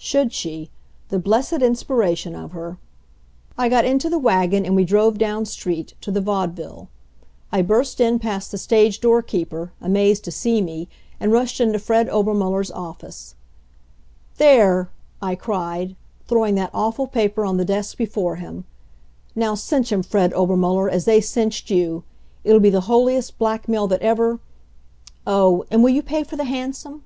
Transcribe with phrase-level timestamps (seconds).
[0.00, 0.70] Should she!
[1.08, 2.78] The blessed inspiration of her!
[3.58, 6.88] I got into the wagon and we drove down street to the Vaudeville.
[7.50, 10.88] I burst in past the stage doorkeeper, amazed to see me,
[11.18, 13.34] and rushed into Fred Obermuller's office.
[14.36, 14.88] "There!"
[15.20, 15.96] I cried,
[16.28, 18.64] throwing that awful paper on the desk before him.
[19.34, 22.04] "Now cinch 'em, Fred Obermuller, as they cinched you.
[22.44, 24.38] It'll be the holiest blackmail that ever
[25.26, 27.02] oh, and will you pay for the hansom?"